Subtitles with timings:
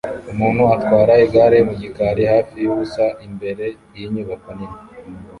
[0.31, 3.65] Umuntu atwara igare mu gikari hafi yubusa imbere
[3.95, 4.79] yinyubako nini